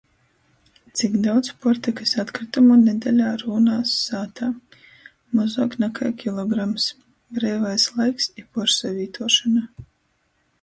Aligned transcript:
Cik 0.99 1.17
daudz 1.25 1.49
puortykys 1.65 2.13
atkrytumu 2.23 2.77
nedeļā 2.85 3.27
rūnās 3.41 3.91
sātā? 4.07 4.49
Mozuok 5.41 5.77
nakai 5.85 6.11
kilograms. 6.25 6.89
Breivais 7.37 7.87
laiks 8.01 8.31
i 8.45 8.49
puorsavītuošona. 8.57 9.67